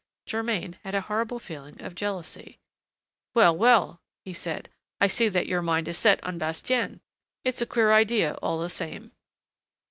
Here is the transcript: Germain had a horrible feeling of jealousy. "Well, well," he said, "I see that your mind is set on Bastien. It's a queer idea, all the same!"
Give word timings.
Germain 0.25 0.77
had 0.83 0.95
a 0.95 1.01
horrible 1.01 1.37
feeling 1.37 1.79
of 1.79 1.93
jealousy. 1.93 2.57
"Well, 3.35 3.55
well," 3.55 4.01
he 4.25 4.33
said, 4.33 4.67
"I 4.99 5.05
see 5.05 5.29
that 5.29 5.45
your 5.45 5.61
mind 5.61 5.87
is 5.87 5.99
set 5.99 6.23
on 6.23 6.39
Bastien. 6.39 7.01
It's 7.43 7.61
a 7.61 7.67
queer 7.67 7.93
idea, 7.93 8.33
all 8.41 8.57
the 8.57 8.67
same!" 8.67 9.11